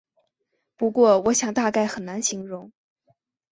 [0.77, 2.71] 不过我想大概很难形容